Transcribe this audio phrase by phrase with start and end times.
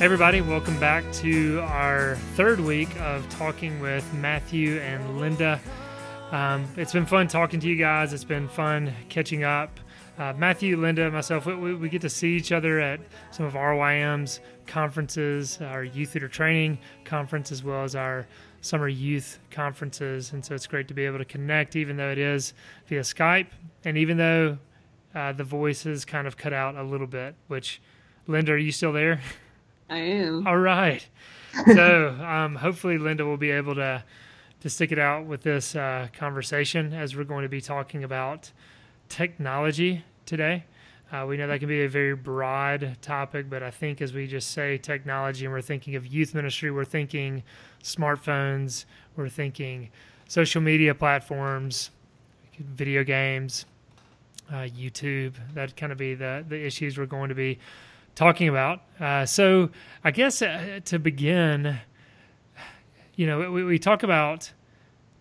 [0.00, 5.60] everybody, welcome back to our third week of talking with Matthew and Linda.
[6.30, 8.12] Um, it's been fun talking to you guys.
[8.12, 9.80] It's been fun catching up.
[10.16, 13.00] Uh, Matthew, Linda, myself, we, we, get to see each other at
[13.32, 14.38] some of RYM's
[14.68, 18.24] conferences, our youth leader training conference, as well as our
[18.60, 20.32] summer youth conferences.
[20.32, 22.54] And so it's great to be able to connect, even though it is
[22.86, 23.48] via Skype,
[23.84, 24.58] and even though
[25.16, 27.34] uh, the voices kind of cut out a little bit.
[27.48, 27.80] Which,
[28.28, 29.20] Linda, are you still there?
[29.88, 30.46] I am.
[30.46, 31.06] All right.
[31.74, 34.04] So um, hopefully Linda will be able to
[34.60, 38.52] to stick it out with this uh, conversation as we're going to be talking about
[39.08, 40.64] technology today.
[41.10, 44.26] Uh, we know that can be a very broad topic, but I think as we
[44.26, 47.42] just say technology and we're thinking of youth ministry, we're thinking
[47.82, 48.84] smartphones,
[49.16, 49.90] we're thinking
[50.28, 51.90] social media platforms,
[52.58, 53.64] video games,
[54.50, 55.34] uh, YouTube.
[55.54, 57.58] That kind of be the the issues we're going to be
[58.14, 58.82] talking about.
[59.00, 59.70] Uh, so,
[60.04, 61.78] I guess uh, to begin,
[63.14, 64.52] you know, we, we, talk about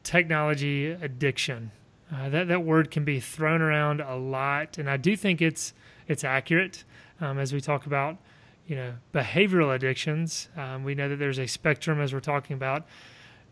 [0.03, 1.71] technology addiction.
[2.13, 5.73] Uh, that that word can be thrown around a lot, and I do think it's
[6.07, 6.85] it's accurate
[7.19, 8.17] um, as we talk about
[8.65, 10.49] you know behavioral addictions.
[10.55, 12.85] Um, we know that there's a spectrum as we're talking about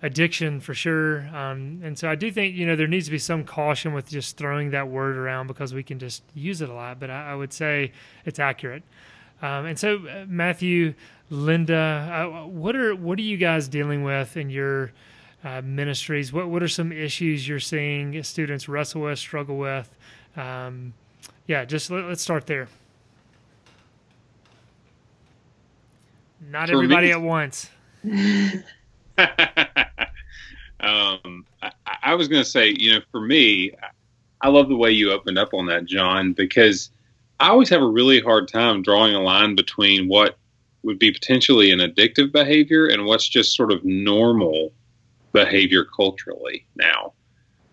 [0.02, 3.20] addiction for sure, um, and so I do think you know there needs to be
[3.20, 6.74] some caution with just throwing that word around because we can just use it a
[6.74, 7.00] lot.
[7.00, 7.92] But I, I would say
[8.26, 8.84] it's accurate.
[9.42, 10.94] Um, and so, uh, Matthew,
[11.30, 14.92] Linda, uh, what are what are you guys dealing with in your
[15.44, 16.32] uh, ministries?
[16.32, 19.90] What what are some issues you're seeing students wrestle with, struggle with?
[20.38, 20.94] Um,
[21.48, 22.68] yeah, just let, us start there.
[26.50, 27.70] Not for everybody me, at once.
[30.80, 31.72] um, I,
[32.04, 33.72] I was going to say, you know, for me,
[34.42, 36.92] I love the way you opened up on that, John, because
[37.40, 40.38] I always have a really hard time drawing a line between what
[40.84, 44.72] would be potentially an addictive behavior and what's just sort of normal
[45.34, 47.14] behavior culturally now.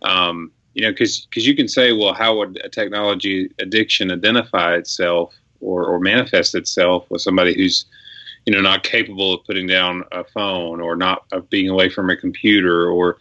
[0.03, 5.35] Um, you know, because you can say, well, how would a technology addiction identify itself
[5.61, 7.85] or, or manifest itself with somebody who's,
[8.47, 12.09] you know, not capable of putting down a phone or not of being away from
[12.11, 13.19] a computer or,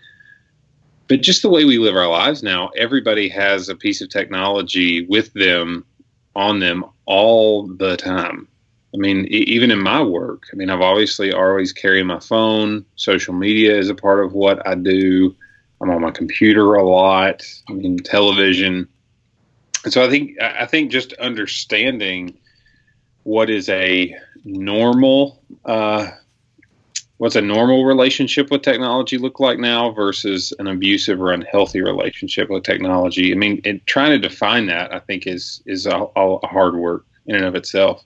[1.08, 5.06] but just the way we live our lives now, everybody has a piece of technology
[5.08, 5.86] with them
[6.36, 8.48] on them all the time.
[8.94, 12.86] I mean, e- even in my work, I mean, I've obviously always carry my phone.
[12.96, 15.36] Social media is a part of what I do.
[15.82, 17.44] I'm on my computer a lot.
[17.70, 18.88] I mean, television.
[19.84, 22.38] And so I think I think just understanding
[23.24, 26.10] what is a normal uh,
[27.22, 32.50] what's a normal relationship with technology look like now versus an abusive or unhealthy relationship
[32.50, 33.32] with technology?
[33.32, 37.06] I mean, it, trying to define that, I think, is is a, a hard work
[37.28, 38.04] in and of itself.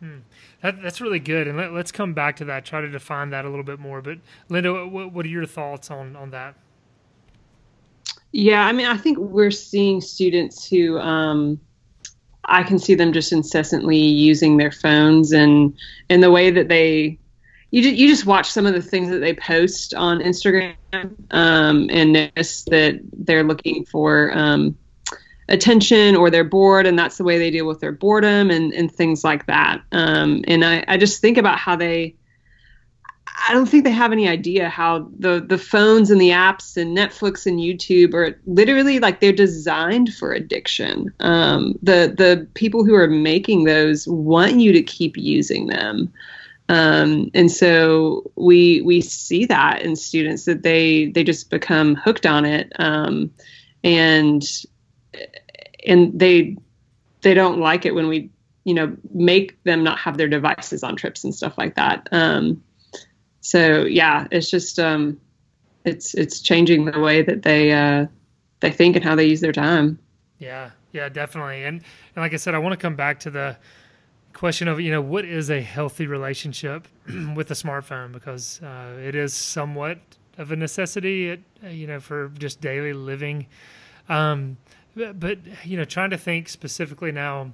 [0.00, 0.18] Hmm.
[0.62, 2.66] That, that's really good, and let, us come back to that.
[2.66, 4.02] Try to define that a little bit more.
[4.02, 4.18] But
[4.50, 6.54] Linda, what, what are your thoughts on on that?
[8.32, 11.58] Yeah, I mean, I think we're seeing students who um,
[12.44, 15.74] I can see them just incessantly using their phones and
[16.10, 17.18] and the way that they
[17.70, 20.74] you just, you just watch some of the things that they post on Instagram
[21.30, 24.76] um, and notice that they're looking for um,
[25.48, 28.90] attention or they're bored and that's the way they deal with their boredom and, and
[28.90, 29.82] things like that.
[29.92, 32.16] Um, and I, I just think about how they,
[33.48, 36.96] I don't think they have any idea how the, the phones and the apps and
[36.96, 41.12] Netflix and YouTube are literally like they're designed for addiction.
[41.20, 46.12] Um, the the people who are making those want you to keep using them.
[46.70, 52.26] Um, and so we we see that in students that they they just become hooked
[52.26, 53.32] on it, um,
[53.82, 54.44] and
[55.84, 56.56] and they
[57.22, 58.30] they don't like it when we
[58.62, 62.06] you know make them not have their devices on trips and stuff like that.
[62.12, 62.62] Um,
[63.40, 65.20] so yeah, it's just um,
[65.84, 68.06] it's it's changing the way that they uh,
[68.60, 69.98] they think and how they use their time.
[70.38, 71.64] Yeah, yeah, definitely.
[71.64, 71.82] And
[72.14, 73.56] and like I said, I want to come back to the
[74.40, 76.88] question of you know what is a healthy relationship
[77.36, 78.10] with a smartphone?
[78.10, 79.98] Because uh, it is somewhat
[80.38, 83.46] of a necessity it, you know for just daily living.
[84.08, 84.56] Um,
[84.96, 87.52] but, but, you know trying to think specifically now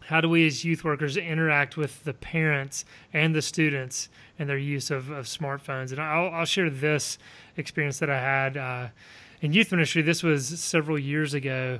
[0.00, 4.58] how do we as youth workers interact with the parents and the students and their
[4.58, 5.92] use of, of smartphones?
[5.92, 7.18] And I'll, I'll, share this
[7.56, 8.88] experience that i had uh,
[9.42, 10.02] in youth ministry.
[10.02, 11.78] This was several years ago.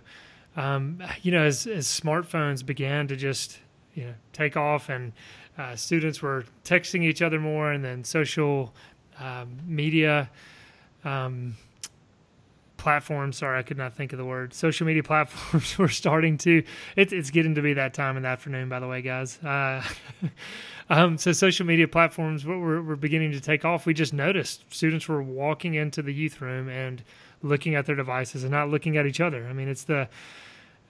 [0.56, 3.58] Um, you know as, as smartphones began to just
[3.94, 5.12] you know take off, and
[5.58, 8.72] uh, students were texting each other more, and then social
[9.18, 10.30] um, media
[11.04, 11.56] um,
[12.76, 13.36] platforms.
[13.36, 14.54] Sorry, I could not think of the word.
[14.54, 15.78] Social media platforms.
[15.78, 16.64] We're starting to.
[16.96, 18.68] It, it's getting to be that time in the afternoon.
[18.68, 19.38] By the way, guys.
[19.42, 19.82] Uh,
[20.90, 23.86] um, so social media platforms we're, we're beginning to take off.
[23.86, 27.02] We just noticed students were walking into the youth room and
[27.42, 29.46] looking at their devices and not looking at each other.
[29.46, 30.08] I mean, it's the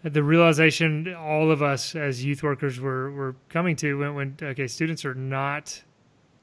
[0.02, 4.66] the realization all of us as youth workers were were coming to when, when okay,
[4.66, 5.82] students are not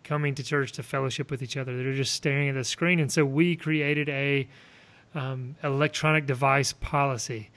[0.03, 1.75] coming to church to fellowship with each other.
[1.75, 4.47] They're just staring at the screen, and so we created a
[5.15, 7.49] um, electronic device policy.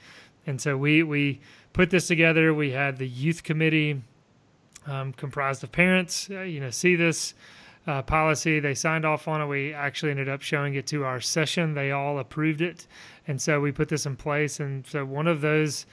[0.47, 1.39] And so we we
[1.73, 2.53] put this together.
[2.53, 4.01] We had the youth committee
[4.87, 7.35] um, comprised of parents, uh, you know, see this
[7.87, 8.59] uh, policy.
[8.59, 9.47] They signed off on it.
[9.47, 11.73] We actually ended up showing it to our session.
[11.73, 12.87] They all approved it,
[13.27, 14.59] and so we put this in place.
[14.59, 15.85] And so one of those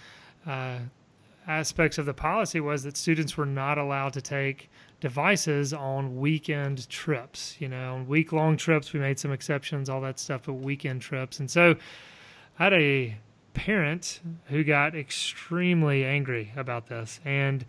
[0.46, 0.78] uh,
[1.46, 4.70] aspects of the policy was that students were not allowed to take
[5.00, 7.56] devices on weekend trips.
[7.58, 11.00] You know, on week long trips, we made some exceptions, all that stuff, but weekend
[11.00, 11.40] trips.
[11.40, 11.76] And so
[12.58, 13.16] I had a
[13.54, 17.64] parent who got extremely angry about this and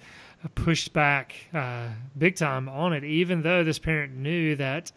[0.47, 1.87] pushed back uh,
[2.17, 4.91] big time on it, even though this parent knew that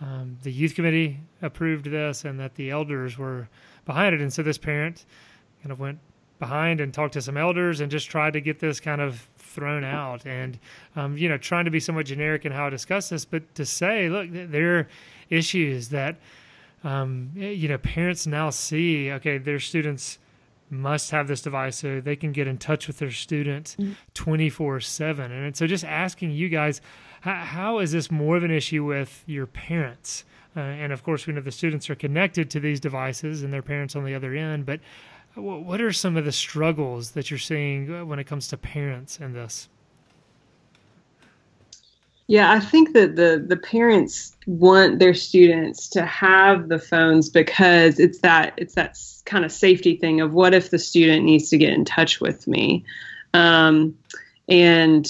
[0.00, 3.48] um, the youth committee approved this and that the elders were
[3.86, 4.20] behind it.
[4.20, 5.06] And so this parent
[5.62, 5.98] kind of went
[6.38, 9.84] behind and talked to some elders and just tried to get this kind of thrown
[9.84, 10.58] out and
[10.96, 13.64] um, you know trying to be somewhat generic in how I discuss this, but to
[13.64, 14.88] say, look, there are
[15.30, 16.16] issues that
[16.82, 19.12] um, you know parents now see.
[19.12, 20.18] Okay, their students
[20.72, 23.76] must have this device so they can get in touch with their student
[24.14, 26.80] 24 7 and so just asking you guys
[27.20, 30.24] how, how is this more of an issue with your parents?
[30.56, 33.62] Uh, and of course we know the students are connected to these devices and their
[33.62, 34.80] parents on the other end but
[35.34, 39.18] what are some of the struggles that you're seeing uh, when it comes to parents
[39.18, 39.68] in this?
[42.28, 47.98] Yeah, I think that the the parents want their students to have the phones because
[47.98, 51.58] it's that it's that kind of safety thing of what if the student needs to
[51.58, 52.84] get in touch with me,
[53.34, 53.96] um,
[54.48, 55.08] and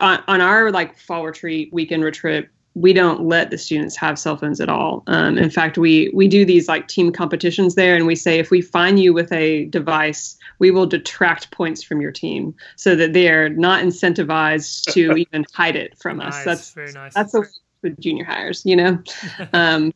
[0.00, 4.36] on, on our like fall retreat weekend retreat we don't let the students have cell
[4.36, 5.02] phones at all.
[5.06, 8.50] Um, in fact, we we do these like team competitions there, and we say if
[8.50, 13.12] we find you with a device, we will detract points from your team so that
[13.12, 16.34] they are not incentivized to even hide it from us.
[16.34, 17.14] Nice, that's very nice.
[17.14, 19.02] That's the junior highs, you know,
[19.52, 19.92] um,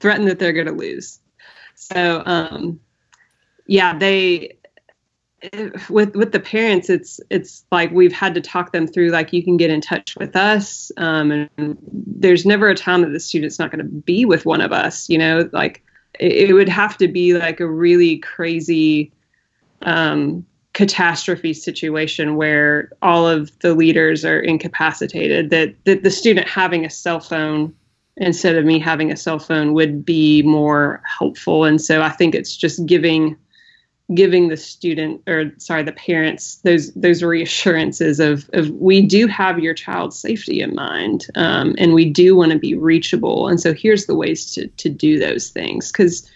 [0.00, 1.20] threaten that they're going to lose.
[1.74, 2.80] So um,
[3.66, 4.57] yeah, they
[5.88, 9.42] with with the parents it's it's like we've had to talk them through like you
[9.42, 13.58] can get in touch with us um, and there's never a time that the student's
[13.58, 15.48] not going to be with one of us you know?
[15.52, 15.84] Like
[16.18, 19.12] it, it, would have to be like a really crazy
[19.82, 26.84] um, catastrophe situation where all of the leaders are incapacitated that that the student having
[26.84, 27.72] a cell phone
[28.16, 31.64] instead of me having a cell phone would be more helpful.
[31.64, 33.36] And so i think it's just giving
[34.14, 39.58] giving the student or sorry the parents those those reassurances of of we do have
[39.58, 43.48] your child's safety in mind um, and we do want to be reachable.
[43.48, 46.28] And so here's the ways to to do those things because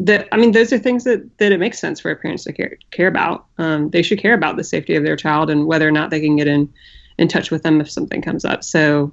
[0.00, 2.76] that I mean those are things that that it makes sense for parents to care
[2.90, 3.46] care about.
[3.58, 6.20] Um, they should care about the safety of their child and whether or not they
[6.20, 6.72] can get in
[7.18, 8.64] in touch with them if something comes up.
[8.64, 9.12] So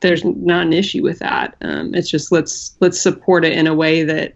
[0.00, 1.56] there's not an issue with that.
[1.60, 4.34] Um, it's just let's let's support it in a way that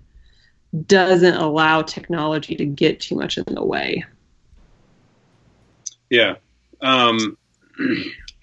[0.87, 4.05] doesn't allow technology to get too much in the way.
[6.09, 6.37] Yeah.
[6.81, 7.37] Um,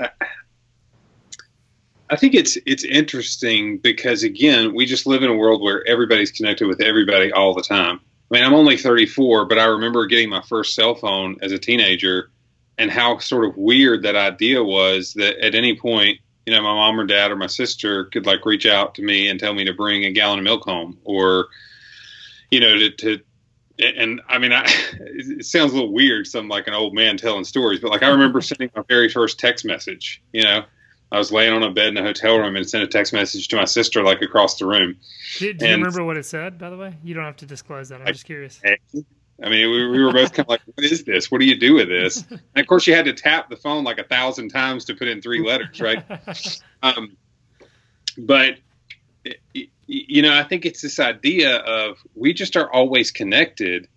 [2.10, 6.32] I think it's it's interesting because again, we just live in a world where everybody's
[6.32, 8.00] connected with everybody all the time.
[8.32, 11.58] I mean, I'm only 34, but I remember getting my first cell phone as a
[11.58, 12.30] teenager
[12.78, 16.74] and how sort of weird that idea was that at any point, you know, my
[16.74, 19.66] mom or dad or my sister could like reach out to me and tell me
[19.66, 21.48] to bring a gallon of milk home or
[22.52, 23.20] you know, to, to
[23.80, 24.64] and I mean, I,
[25.00, 26.28] it sounds a little weird.
[26.28, 29.10] So I'm like an old man telling stories, but like I remember sending my very
[29.10, 30.22] first text message.
[30.34, 30.64] You know,
[31.12, 33.48] I was laying on a bed in a hotel room and sent a text message
[33.50, 34.98] to my sister like across the room.
[35.38, 36.58] Do, do you remember what it said?
[36.58, 38.02] By the way, you don't have to disclose that.
[38.02, 38.62] I'm just curious.
[39.44, 41.30] I mean, we, we were both kind of like, "What is this?
[41.30, 43.84] What do you do with this?" And of course, you had to tap the phone
[43.84, 46.04] like a thousand times to put in three letters, right?
[46.82, 47.16] um,
[48.18, 48.56] but
[49.88, 53.88] you know, I think it's this idea of we just are always connected.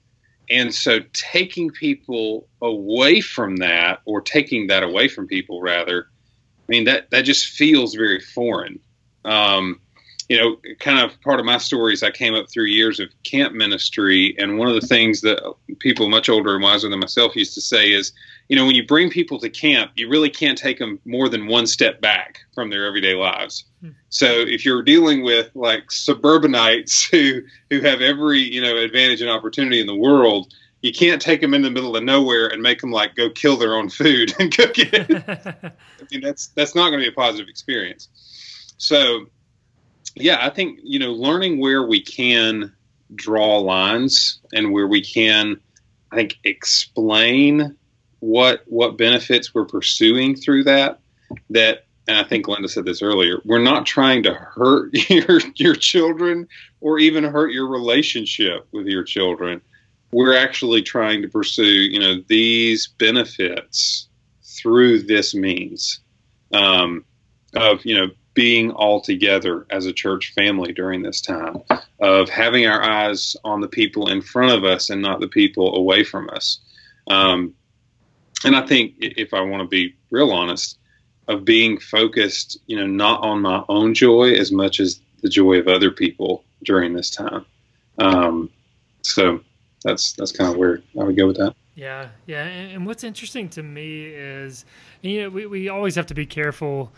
[0.49, 6.67] And so taking people away from that, or taking that away from people, rather, I
[6.69, 8.81] mean, that, that just feels very foreign.
[9.25, 9.81] Um,
[10.31, 13.09] you know, kind of part of my story is I came up through years of
[13.25, 15.43] camp ministry, and one of the things that
[15.81, 18.13] people much older and wiser than myself used to say is,
[18.49, 21.49] you know, when you bring people to camp, you really can't take them more than
[21.49, 23.65] one step back from their everyday lives.
[23.81, 23.91] Hmm.
[24.09, 29.31] So if you're dealing with like suburbanites who who have every you know advantage and
[29.31, 32.81] opportunity in the world, you can't take them in the middle of nowhere and make
[32.81, 35.11] them like go kill their own food and cook it.
[35.65, 35.73] I
[36.09, 38.09] mean, that's that's not going to be a positive experience.
[38.79, 39.27] So
[40.15, 42.75] yeah, I think you know learning where we can
[43.15, 45.61] draw lines and where we can,
[46.11, 47.77] I think, explain
[48.21, 51.01] what what benefits we're pursuing through that.
[51.51, 53.41] That and I think Linda said this earlier.
[53.45, 56.49] We're not trying to hurt your your children
[56.81, 59.61] or even hurt your relationship with your children.
[60.13, 64.09] We're actually trying to pursue, you know, these benefits
[64.43, 66.01] through this means
[66.53, 67.05] um,
[67.55, 71.63] of, you know, being all together as a church family during this time,
[72.01, 75.77] of having our eyes on the people in front of us and not the people
[75.77, 76.61] away from us.
[77.09, 77.55] Um,
[78.45, 80.79] and I think, if I want to be real honest,
[81.29, 85.59] of being focused, you know, not on my own joy as much as the joy
[85.59, 87.45] of other people during this time.
[87.99, 88.51] Um,
[89.03, 89.41] so
[89.83, 91.55] that's that's kind of where I would go with that.
[91.75, 92.45] Yeah, yeah.
[92.45, 94.65] And, and what's interesting to me is,
[95.03, 96.93] you know, we, we always have to be careful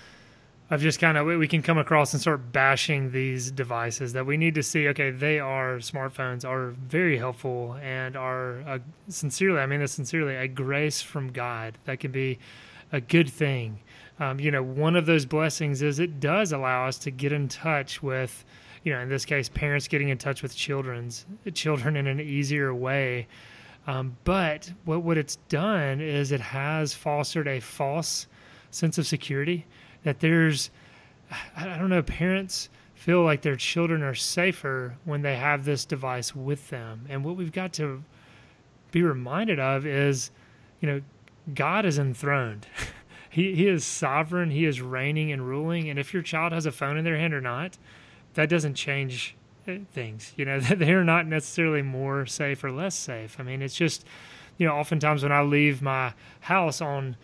[0.73, 4.37] of just kind of we can come across and start bashing these devices that we
[4.37, 9.67] need to see okay they are smartphones are very helpful and are a, sincerely i
[9.67, 12.39] mean this sincerely a grace from god that can be
[12.93, 13.81] a good thing.
[14.21, 17.49] Um, you know one of those blessings is it does allow us to get in
[17.49, 18.45] touch with
[18.85, 22.75] you know in this case parents getting in touch with children's children in an easier
[22.75, 23.27] way.
[23.87, 28.27] Um, but what what it's done is it has fostered a false
[28.71, 29.67] sense of security
[30.05, 30.71] that there's
[31.57, 36.37] I don't know parents feel like their children are safer when they have this device
[36.37, 37.05] with them.
[37.09, 38.05] And what we've got to
[38.93, 40.31] be reminded of is,
[40.81, 41.01] you know,
[41.53, 42.67] God is enthroned.
[43.31, 46.73] he he is sovereign, he is reigning and ruling, and if your child has a
[46.73, 47.79] phone in their hand or not,
[48.35, 49.35] that doesn't change
[49.67, 50.33] uh, things.
[50.37, 53.37] You know, they're not necessarily more safe or less safe.
[53.41, 54.05] I mean, it's just,
[54.59, 57.17] you know, oftentimes when I leave my house on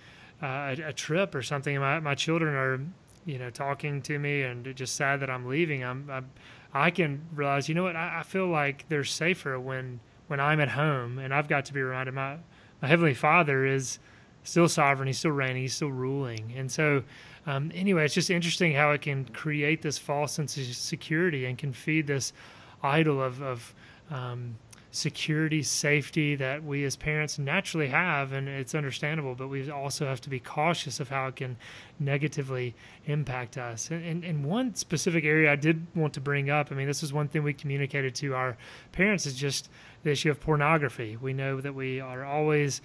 [0.42, 2.80] uh, a, a, trip or something, my my children are,
[3.25, 5.85] you know, talking to me and just sad that I'm leaving.
[5.85, 6.30] I'm, I'm
[6.73, 10.61] I can realize, you know what, I, I, feel like they're safer when when I'm
[10.61, 12.14] at home, and I've got to be reminded.
[12.14, 12.37] My
[12.80, 13.99] my heavenly Father is
[14.45, 17.02] still sovereign, he's still reigning, he's still ruling, and so.
[17.47, 21.57] Um, anyway, it's just interesting how it can create this false sense of security and
[21.57, 22.35] can feed this
[22.83, 23.75] idol of, of
[24.11, 24.54] um,
[24.90, 30.21] security, safety that we as parents naturally have, and it's understandable, but we also have
[30.23, 31.57] to be cautious of how it can
[32.00, 32.75] negatively
[33.07, 33.90] impact us.
[33.90, 37.02] And, and, and, one specific area I did want to bring up, I mean, this
[37.02, 38.57] is one thing we communicated to our
[38.92, 39.68] parents, is just
[40.04, 41.18] the issue of pornography.
[41.21, 42.80] We know that we are always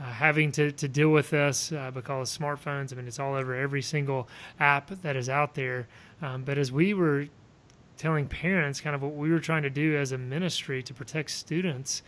[0.00, 3.54] uh, having to, to deal with this uh, because smartphones, I mean, it's all over
[3.54, 5.86] every single app that is out there.
[6.20, 7.26] Um, but as we were
[7.96, 11.30] telling parents kind of what we were trying to do as a ministry to protect
[11.30, 12.02] students,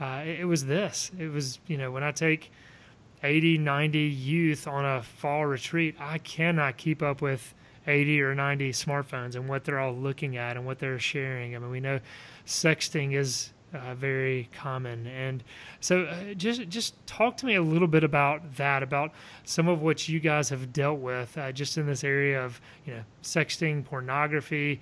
[0.00, 1.10] uh, it, was this.
[1.18, 2.50] It was, you know, when I take
[3.22, 7.54] 80, 90 youth on a fall retreat, I cannot keep up with
[7.86, 11.54] 80 or 90 smartphones and what they're all looking at and what they're sharing.
[11.54, 12.00] I mean, we know
[12.46, 15.06] sexting is uh, very common.
[15.06, 15.42] And
[15.80, 19.12] so, uh, just just talk to me a little bit about that, about
[19.44, 22.94] some of what you guys have dealt with, uh, just in this area of you
[22.94, 24.80] know sexting, pornography,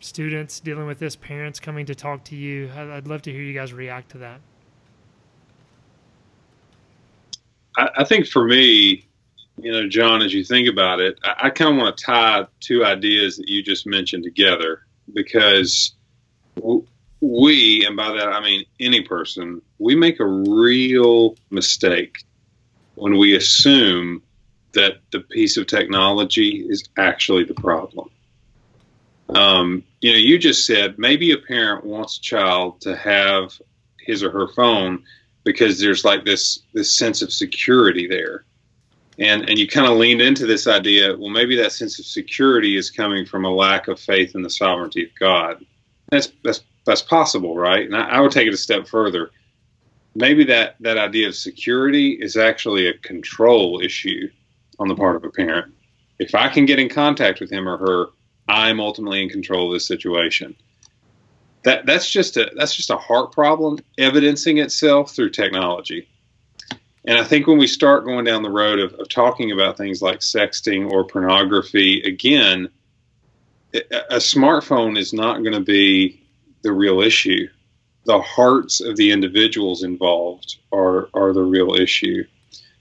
[0.00, 2.70] students dealing with this, parents coming to talk to you.
[2.76, 4.40] I'd love to hear you guys react to that.
[7.76, 9.06] I, I think for me,
[9.58, 12.46] you know, John, as you think about it, I, I kind of want to tie
[12.60, 15.94] two ideas that you just mentioned together because
[17.20, 22.24] we, and by that I mean any person, we make a real mistake
[22.94, 24.22] when we assume
[24.72, 28.10] that the piece of technology is actually the problem.
[29.28, 33.60] Um, you know, you just said maybe a parent wants a child to have
[34.00, 35.02] his or her phone
[35.44, 38.44] because there's like this this sense of security there.
[39.18, 42.76] And and you kind of leaned into this idea, well maybe that sense of security
[42.76, 45.64] is coming from a lack of faith in the sovereignty of God.
[46.10, 47.84] That's that's that's possible, right?
[47.84, 49.30] And I, I would take it a step further.
[50.14, 54.28] Maybe that that idea of security is actually a control issue
[54.78, 55.74] on the part of a parent.
[56.18, 58.06] If I can get in contact with him or her
[58.48, 60.54] I'm ultimately in control of this situation.
[61.64, 66.08] That that's just a that's just a heart problem evidencing itself through technology.
[67.06, 70.02] And I think when we start going down the road of, of talking about things
[70.02, 72.68] like sexting or pornography, again,
[73.72, 76.20] a smartphone is not going to be
[76.62, 77.46] the real issue.
[78.06, 82.24] The hearts of the individuals involved are are the real issue.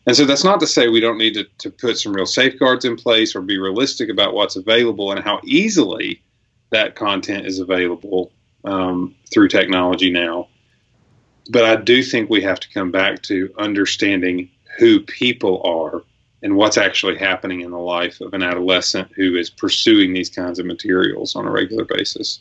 [0.07, 2.85] And so that's not to say we don't need to, to put some real safeguards
[2.85, 6.21] in place or be realistic about what's available and how easily
[6.69, 8.31] that content is available
[8.65, 10.47] um, through technology now.
[11.50, 16.03] But I do think we have to come back to understanding who people are
[16.43, 20.59] and what's actually happening in the life of an adolescent who is pursuing these kinds
[20.59, 22.39] of materials on a regular basis.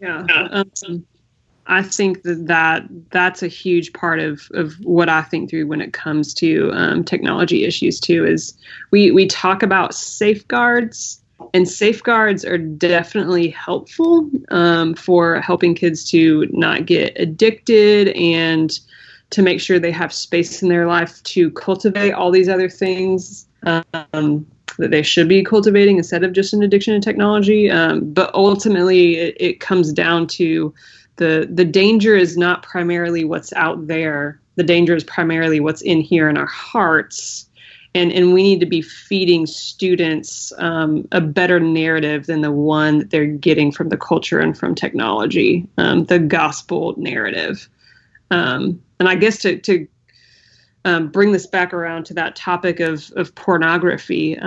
[0.00, 0.26] Yeah.
[0.50, 1.06] Um,
[1.66, 5.80] I think that, that that's a huge part of, of what I think through when
[5.80, 8.52] it comes to um, technology issues too is
[8.90, 11.22] we, we talk about safeguards
[11.54, 18.78] and safeguards are definitely helpful um, for helping kids to not get addicted and
[19.30, 23.46] to make sure they have space in their life to cultivate all these other things
[23.64, 24.46] um,
[24.78, 27.70] that they should be cultivating instead of just an addiction to technology.
[27.70, 30.72] Um, but ultimately, it, it comes down to
[31.16, 34.40] the the danger is not primarily what's out there.
[34.56, 37.48] The danger is primarily what's in here in our hearts
[37.94, 42.98] and and we need to be feeding students um, a better narrative than the one
[42.98, 47.68] that they're getting from the culture and from technology, um, the gospel narrative.
[48.30, 49.86] Um, and I guess to to
[50.84, 54.38] um, bring this back around to that topic of of pornography.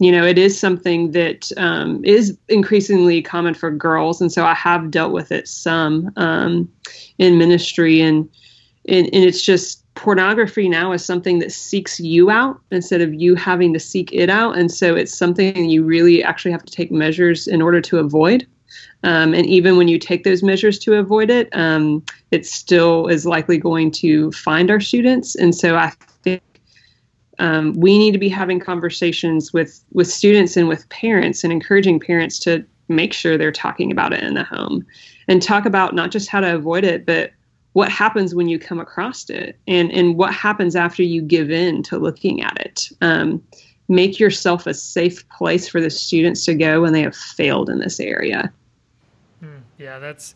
[0.00, 4.44] Um, you know, it is something that um, is increasingly common for girls, and so
[4.44, 6.10] I have dealt with it some
[7.18, 8.28] in ministry, and
[8.88, 13.34] and, and it's just pornography now is something that seeks you out instead of you
[13.34, 14.56] having to seek it out.
[14.56, 18.46] And so it's something you really actually have to take measures in order to avoid.
[19.02, 23.26] Um, and even when you take those measures to avoid it, um, it still is
[23.26, 25.34] likely going to find our students.
[25.34, 25.92] And so I
[27.40, 31.98] um, we need to be having conversations with with students and with parents and encouraging
[31.98, 34.84] parents to make sure they're talking about it in the home
[35.26, 37.32] and talk about not just how to avoid it, but
[37.72, 41.82] what happens when you come across it and and what happens after you give in
[41.84, 42.88] to looking at it.
[43.00, 43.42] Um,
[43.88, 47.80] make yourself a safe place for the students to go when they have failed in
[47.80, 48.52] this area.
[49.40, 50.34] Hmm, yeah that's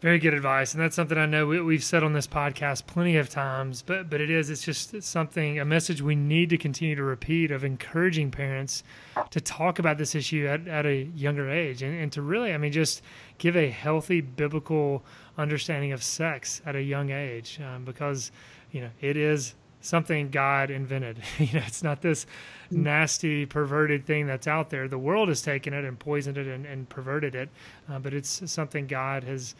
[0.00, 3.16] very good advice and that's something i know we, have said on this podcast plenty
[3.16, 6.94] of times but but it is it's just something a message we need to continue
[6.94, 8.82] to repeat of encouraging parents
[9.30, 12.58] to talk about this issue at, at a younger age and, and to really i
[12.58, 13.02] mean just
[13.38, 15.02] give a healthy biblical
[15.38, 18.30] understanding of sex at a young age um, because
[18.72, 19.54] you know it is
[19.86, 21.18] something God invented.
[21.38, 22.26] you know, it's not this
[22.72, 22.78] mm.
[22.78, 24.88] nasty, perverted thing that's out there.
[24.88, 27.48] The world has taken it and poisoned it and, and perverted it,
[27.88, 29.54] uh, but it's something God has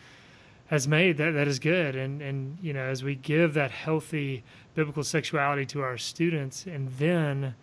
[0.67, 1.97] has made that that is good.
[1.97, 6.89] And and you know, as we give that healthy biblical sexuality to our students, and
[6.93, 7.55] then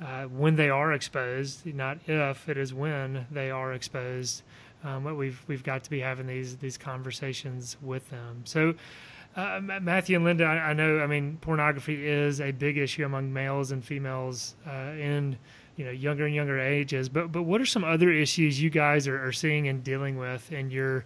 [0.00, 4.42] uh, when they are exposed, not if it is when they are exposed,
[4.84, 8.42] um, we've we've got to be having these these conversations with them.
[8.44, 8.74] So.
[9.36, 10.98] Uh, Matthew and Linda, I, I, know.
[10.98, 15.38] I mean, pornography is a big issue among males and females uh, in
[15.76, 17.08] you know younger and younger ages.
[17.08, 20.50] But but what are some other issues you guys are, are seeing and dealing with
[20.50, 21.04] in your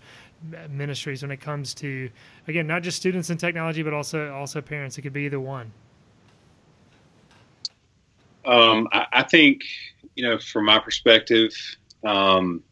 [0.70, 2.11] ministries when it comes to
[2.48, 4.98] again not just students in technology, but also also parents?
[4.98, 5.72] It could be either one.
[8.44, 9.62] Um, I, I, think
[10.16, 11.52] you know, from my perspective,
[12.05, 12.62] um,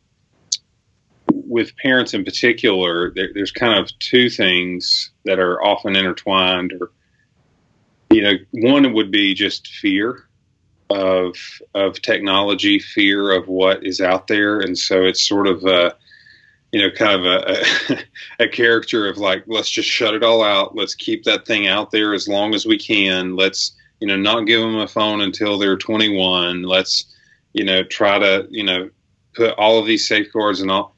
[1.32, 6.72] with parents in particular, there, there's kind of two things that are often intertwined.
[6.72, 6.90] Or,
[8.10, 10.26] you know, one would be just fear
[10.90, 11.36] of
[11.74, 15.94] of technology, fear of what is out there, and so it's sort of a,
[16.72, 17.98] you know, kind of a, a,
[18.44, 20.76] a character of like, let's just shut it all out.
[20.76, 23.36] Let's keep that thing out there as long as we can.
[23.36, 26.62] Let's, you know, not give them a phone until they're 21.
[26.62, 27.16] Let's,
[27.52, 28.90] you know, try to, you know,
[29.34, 30.94] put all of these safeguards and all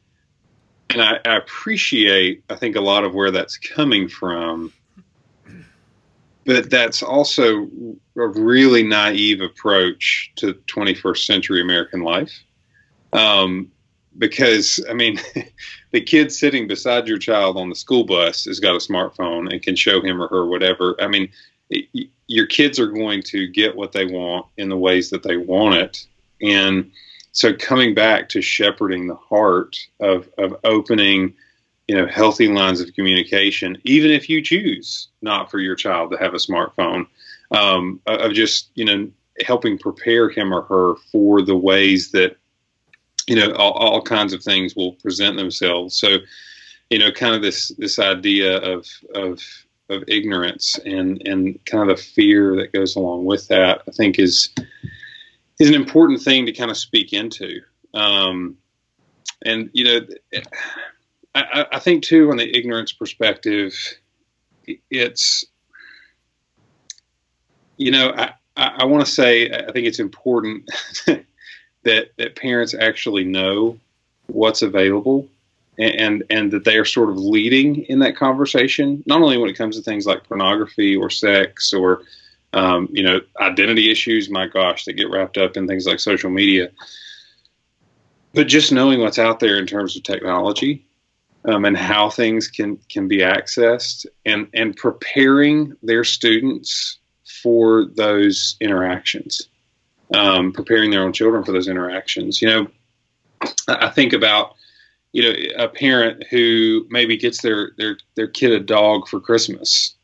[0.92, 4.72] and I, I appreciate, I think, a lot of where that's coming from.
[6.44, 7.68] But that's also
[8.16, 12.32] a really naive approach to 21st century American life.
[13.12, 13.70] Um,
[14.18, 15.20] because, I mean,
[15.90, 19.62] the kid sitting beside your child on the school bus has got a smartphone and
[19.62, 20.96] can show him or her whatever.
[21.00, 21.30] I mean,
[21.70, 25.36] it, your kids are going to get what they want in the ways that they
[25.36, 26.06] want it.
[26.40, 26.90] And
[27.32, 31.34] so coming back to shepherding the heart of, of opening
[31.88, 36.16] you know healthy lines of communication even if you choose not for your child to
[36.16, 37.06] have a smartphone
[37.50, 39.10] um, of just you know
[39.44, 42.36] helping prepare him or her for the ways that
[43.26, 46.18] you know all, all kinds of things will present themselves so
[46.90, 49.40] you know kind of this this idea of of
[49.90, 54.18] of ignorance and and kind of the fear that goes along with that i think
[54.18, 54.50] is
[55.62, 57.60] is an important thing to kind of speak into.
[57.94, 58.56] Um,
[59.44, 60.00] and you know,
[61.36, 63.72] I, I think too, on the ignorance perspective,
[64.90, 65.44] it's
[67.76, 70.68] you know, I, I want to say I think it's important
[71.84, 73.78] that that parents actually know
[74.26, 75.28] what's available
[75.78, 79.56] and and that they are sort of leading in that conversation not only when it
[79.56, 82.02] comes to things like pornography or sex or
[82.52, 86.30] um, you know identity issues my gosh that get wrapped up in things like social
[86.30, 86.70] media
[88.34, 90.84] but just knowing what's out there in terms of technology
[91.46, 98.56] um, and how things can can be accessed and and preparing their students for those
[98.60, 99.48] interactions
[100.14, 102.66] um, preparing their own children for those interactions you know
[103.68, 104.54] i think about
[105.12, 109.94] you know a parent who maybe gets their their their kid a dog for Christmas.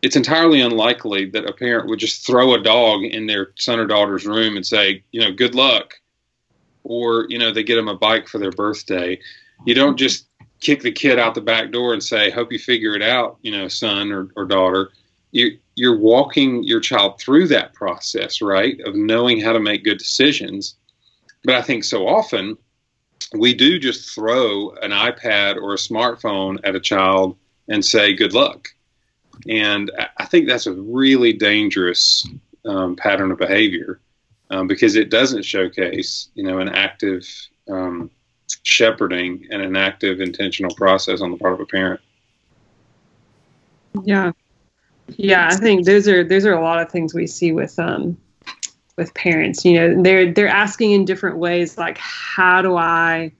[0.00, 3.86] It's entirely unlikely that a parent would just throw a dog in their son or
[3.86, 5.94] daughter's room and say, you know, good luck,
[6.84, 9.18] or you know they get them a bike for their birthday.
[9.64, 10.26] You don't just
[10.60, 13.50] kick the kid out the back door and say, hope you figure it out, you
[13.50, 14.90] know, son or, or daughter.
[15.30, 19.98] You, you're walking your child through that process, right, of knowing how to make good
[19.98, 20.76] decisions.
[21.44, 22.56] But I think so often
[23.36, 27.36] we do just throw an iPad or a smartphone at a child
[27.68, 28.68] and say good luck.
[29.48, 32.26] And I think that's a really dangerous
[32.64, 34.00] um, pattern of behavior
[34.50, 37.26] um, because it doesn't showcase, you know, an active
[37.68, 38.10] um,
[38.62, 42.00] shepherding and an active intentional process on the part of a parent.
[44.04, 44.32] Yeah,
[45.16, 48.16] yeah, I think those are those are a lot of things we see with um,
[48.96, 53.30] with parents you know they're they're asking in different ways like how do i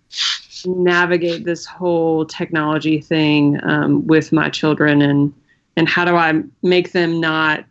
[0.64, 5.35] navigate this whole technology thing um, with my children and
[5.76, 7.64] and how do i make them not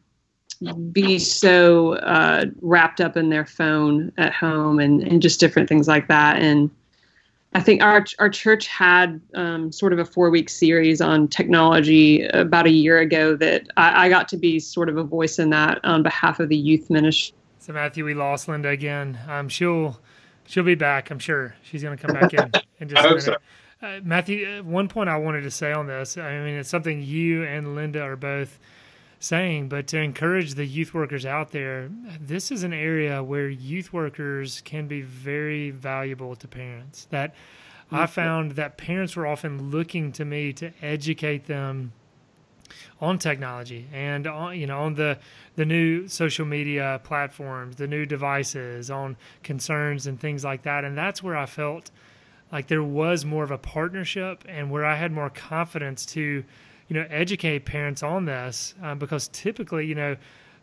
[0.91, 5.87] be so uh, wrapped up in their phone at home and, and just different things
[5.87, 6.37] like that.
[6.37, 6.71] And
[7.53, 12.25] I think our our church had um, sort of a four week series on technology
[12.27, 15.49] about a year ago that I, I, got to be sort of a voice in
[15.51, 19.19] that on behalf of the youth ministry so Matthew, we lost Linda again.
[19.27, 19.99] Um, she'll
[20.45, 21.11] she'll be back.
[21.11, 23.23] I'm sure she's going to come back in in just a minute.
[23.23, 23.35] So.
[23.81, 26.17] Uh, Matthew, uh, one point I wanted to say on this.
[26.17, 28.57] I mean, it's something you and Linda are both
[29.19, 33.91] saying, but to encourage the youth workers out there, this is an area where youth
[33.91, 37.07] workers can be very valuable to parents.
[37.09, 37.33] That
[37.91, 38.11] I mm-hmm.
[38.11, 41.93] found that parents were often looking to me to educate them
[42.99, 45.17] on technology and on you know on the
[45.55, 50.83] the new social media platforms, the new devices, on concerns and things like that.
[50.83, 51.89] And that's where I felt
[52.51, 56.43] like there was more of a partnership and where I had more confidence to
[56.87, 60.15] you know educate parents on this um, because typically you know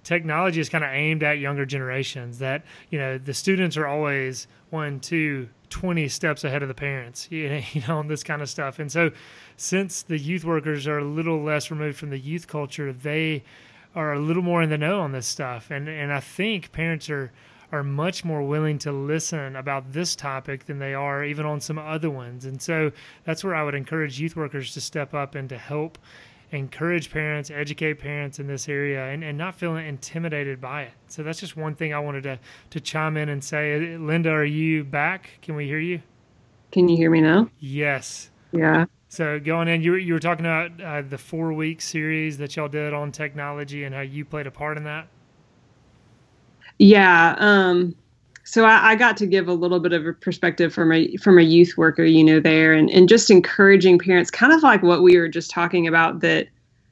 [0.02, 4.46] technology is kind of aimed at younger generations that you know the students are always
[4.70, 8.78] one two 20 steps ahead of the parents you know on this kind of stuff.
[8.78, 9.10] And so
[9.56, 13.42] since the youth workers are a little less removed from the youth culture they
[13.94, 15.70] are a little more in the know on this stuff.
[15.70, 17.32] And and I think parents are
[17.74, 21.78] are much more willing to listen about this topic than they are even on some
[21.78, 22.90] other ones and so
[23.24, 25.98] that's where I would encourage youth workers to step up and to help
[26.54, 30.92] encourage parents, educate parents in this area, and, and not feeling intimidated by it.
[31.08, 32.38] So that's just one thing I wanted to
[32.70, 33.96] to chime in and say.
[33.96, 35.30] Linda, are you back?
[35.42, 36.00] Can we hear you?
[36.72, 37.48] Can you hear me now?
[37.58, 38.30] Yes.
[38.52, 38.86] Yeah.
[39.08, 42.56] So going in, you were, you were talking about uh, the four week series that
[42.56, 45.06] y'all did on technology and how you played a part in that.
[46.78, 47.36] Yeah.
[47.38, 47.94] Um,
[48.44, 51.38] so I, I, got to give a little bit of a perspective from a from
[51.38, 55.02] a youth worker, you know, there, and and just encouraging parents, kind of like what
[55.02, 56.48] we were just talking about, that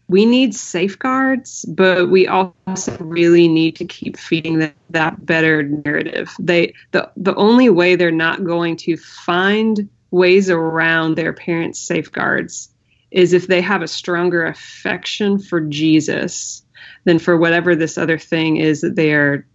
[0.09, 6.35] we need safeguards, but we also really need to keep feeding that, that better narrative.
[6.39, 12.71] They the the only way they're not going to find ways around their parents' safeguards
[13.11, 16.63] is if they have a stronger affection for Jesus
[17.05, 19.47] than for whatever this other thing is that they are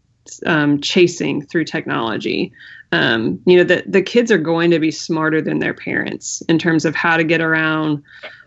[0.46, 2.52] um, chasing through technology.
[2.92, 6.58] Um, you know, the, the kids are going to be smarter than their parents in
[6.58, 8.04] terms of how to get around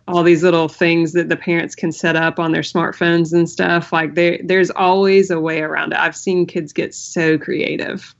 [0.08, 3.92] all these little things that the parents can set up on their smartphones and stuff.
[3.92, 5.98] Like there, there's always a way around it.
[5.98, 8.14] I've seen kids get so creative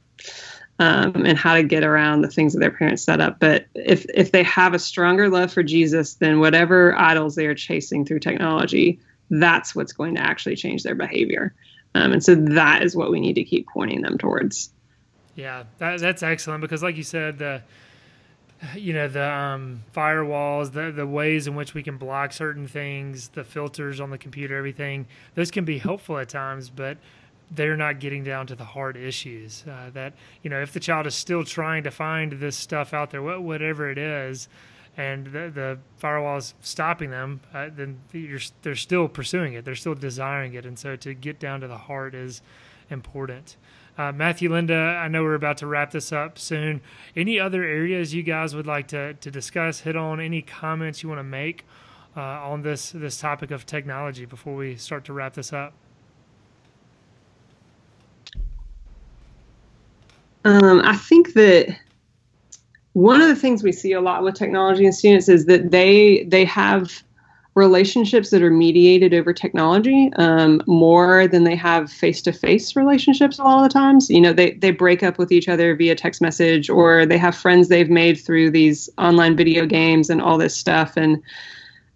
[0.80, 3.38] um, and how to get around the things that their parents set up.
[3.38, 7.54] But if if they have a stronger love for Jesus than whatever idols they are
[7.54, 11.54] chasing through technology, that's what's going to actually change their behavior.
[11.94, 14.72] Um, and so that is what we need to keep pointing them towards.
[15.34, 17.62] Yeah, that, that's excellent because, like you said, the
[18.74, 23.28] you know the um, firewalls, the the ways in which we can block certain things,
[23.28, 26.98] the filters on the computer, everything those can be helpful at times, but
[27.52, 29.64] they're not getting down to the hard issues.
[29.68, 33.10] Uh, that you know, if the child is still trying to find this stuff out
[33.10, 34.48] there, whatever it is,
[35.00, 37.98] and the, the firewall is stopping them, uh, then
[38.60, 39.64] they're still pursuing it.
[39.64, 42.42] They're still desiring it, and so to get down to the heart is
[42.90, 43.56] important.
[43.96, 46.82] Uh, Matthew, Linda, I know we're about to wrap this up soon.
[47.16, 50.20] Any other areas you guys would like to, to discuss, hit on?
[50.20, 51.64] Any comments you want to make
[52.14, 55.72] uh, on this this topic of technology before we start to wrap this up?
[60.44, 61.78] Um, I think that
[62.92, 66.24] one of the things we see a lot with technology and students is that they
[66.24, 67.02] they have
[67.54, 73.58] relationships that are mediated over technology um, more than they have face-to-face relationships a lot
[73.58, 74.08] of the times.
[74.08, 77.36] You know they, they break up with each other via text message or they have
[77.36, 80.96] friends they've made through these online video games and all this stuff.
[80.96, 81.22] And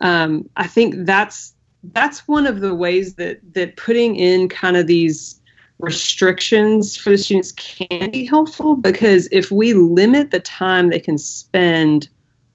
[0.01, 1.55] um, i think that's
[1.93, 5.41] that's one of the ways that that putting in kind of these
[5.79, 11.19] restrictions for the students can be helpful because if we limit the time they can
[11.19, 12.09] spend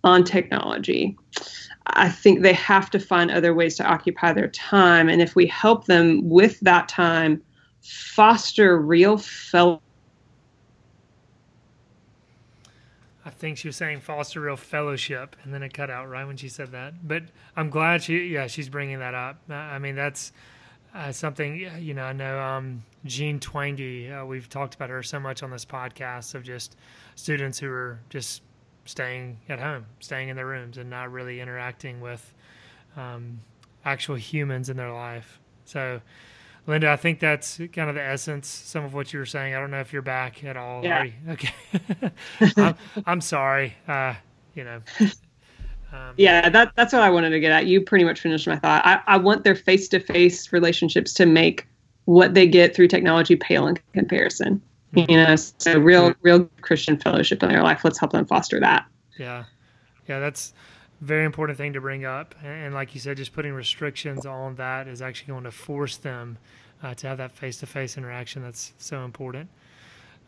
[0.03, 1.15] on technology
[1.93, 5.10] I think they have to find other ways to occupy their time.
[5.10, 7.41] And if we help them with that time,
[7.82, 9.82] foster real fellowship.
[13.25, 16.38] I think she was saying foster real fellowship, and then it cut out right when
[16.38, 17.08] she said that.
[17.08, 17.23] But
[17.55, 19.41] I'm glad she, yeah, she's bringing that up.
[19.49, 20.32] I mean, that's
[20.93, 25.19] uh, something, you know, I know um, Jean Twenge, uh, we've talked about her so
[25.19, 26.75] much on this podcast of just
[27.15, 28.41] students who are just
[28.86, 32.34] staying at home, staying in their rooms, and not really interacting with
[32.97, 33.39] um,
[33.86, 35.39] actual humans in their life.
[35.65, 36.02] So,
[36.65, 39.54] Linda, I think that's kind of the essence, some of what you were saying.
[39.54, 40.84] I don't know if you're back at all.
[40.84, 41.06] Yeah.
[41.30, 41.54] Okay.
[42.58, 42.75] I'm,
[43.06, 43.75] I'm, sorry.
[43.88, 44.15] Uh,
[44.56, 44.82] you know.
[45.91, 47.65] Um, yeah, that, that's what I wanted to get at.
[47.65, 48.86] You pretty much finished my thought.
[48.86, 51.67] I, I want their face to face relationships to make
[52.06, 54.62] what they get through technology pale in comparison.
[54.95, 57.82] You know so real real christian fellowship in their life.
[57.84, 58.88] Let's help them foster that.
[59.19, 59.43] Yeah.
[60.08, 60.54] Yeah that's
[60.99, 62.34] a very important thing to bring up.
[62.43, 66.39] And, like you said just putting restrictions on that is actually going to force them
[66.82, 68.41] uh, to have that face-to-face interaction.
[68.41, 69.47] That's so important.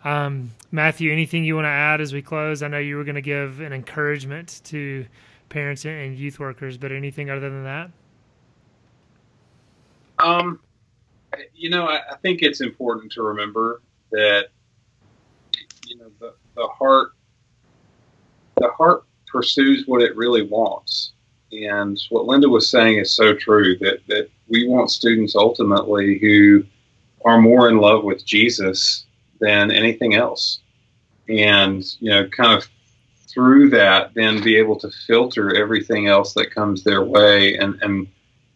[0.04, 2.62] Um, matthew anything you want to add as we close?
[2.62, 5.08] I know you were going to give an encouragement to
[5.52, 7.92] parents and youth workers but anything other than that
[10.20, 10.60] um,
[11.54, 14.48] you know I, I think it's important to remember that
[15.88, 17.12] you know the, the heart
[18.58, 21.14] the heart pursues what it really wants.
[21.52, 26.64] And what Linda was saying is so true that, that we want students ultimately who
[27.26, 29.06] are more in love with Jesus
[29.40, 30.60] than anything else.
[31.28, 32.68] And, you know, kind of
[33.34, 38.08] through that, then be able to filter everything else that comes their way and, and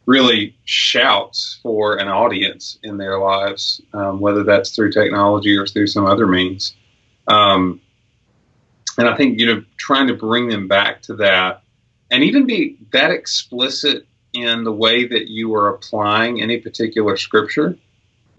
[0.06, 5.88] really shouts for an audience in their lives, um, whether that's through technology or through
[5.88, 6.76] some other means.
[7.28, 7.82] Um,
[8.98, 11.64] and I think you know trying to bring them back to that,
[12.12, 17.78] and even be that explicit in the way that you are applying any particular scripture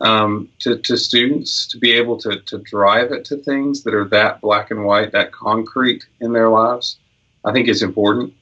[0.01, 4.09] um, to, to students to be able to, to drive it to things that are
[4.09, 6.99] that black and white, that concrete in their lives,
[7.45, 8.35] I think is important.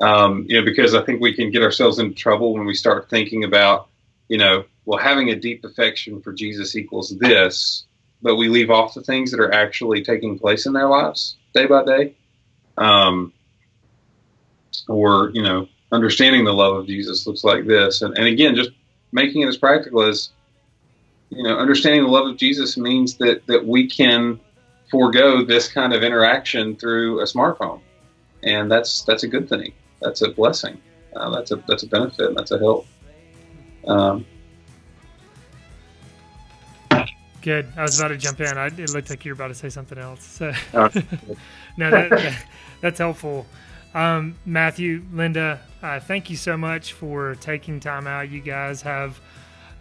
[0.00, 3.08] Um, you know, because I think we can get ourselves into trouble when we start
[3.08, 3.88] thinking about,
[4.28, 7.86] you know, well, having a deep affection for Jesus equals this,
[8.20, 11.66] but we leave off the things that are actually taking place in their lives day
[11.66, 12.14] by day.
[12.76, 13.32] Um,
[14.88, 18.02] or, you know, understanding the love of Jesus looks like this.
[18.02, 18.70] And, and again, just
[19.12, 20.30] making it as practical as,
[21.30, 24.40] you know, understanding the love of Jesus means that, that we can
[24.90, 27.80] forego this kind of interaction through a smartphone.
[28.42, 30.80] And that's, that's a good thing that's a blessing.
[31.14, 32.34] Uh, that's a that's a benefit.
[32.34, 32.86] That's a help.
[33.86, 34.26] Um,
[37.42, 37.72] Good.
[37.76, 38.58] I was about to jump in.
[38.58, 40.24] I, it looked like you were about to say something else.
[40.24, 40.52] So.
[40.74, 40.90] Oh.
[41.76, 42.46] no, that, that,
[42.80, 43.46] that's helpful.
[43.94, 48.30] Um, Matthew, Linda, uh, thank you so much for taking time out.
[48.30, 49.20] You guys have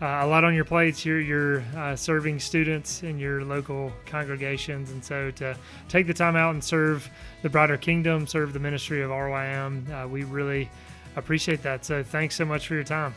[0.02, 1.06] uh, a lot on your plates.
[1.06, 4.92] You're, you're uh, serving students in your local congregations.
[4.92, 5.56] And so to
[5.88, 7.10] take the time out and serve
[7.42, 10.70] the broader kingdom, serve the ministry of RYM, uh, we really
[11.16, 11.86] appreciate that.
[11.86, 13.14] So thanks so much for your time.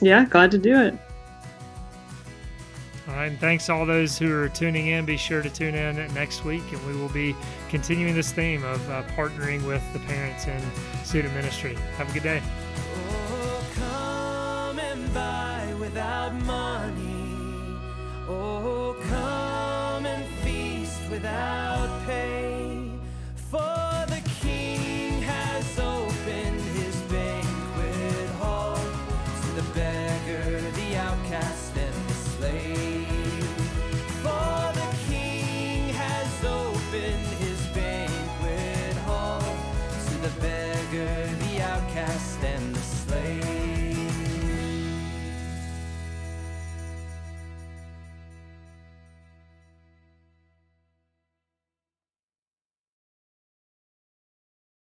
[0.00, 0.94] Yeah, glad to do it.
[3.08, 5.06] All right, and thanks to all those who are tuning in.
[5.06, 7.36] Be sure to tune in next week, and we will be
[7.68, 10.60] continuing this theme of uh, partnering with the parents in
[11.04, 11.74] student ministry.
[11.98, 12.42] Have a good day.
[16.44, 17.76] Money.
[18.28, 21.75] Oh, come and feast without